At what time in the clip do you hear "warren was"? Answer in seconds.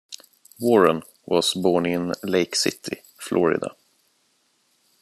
0.59-1.53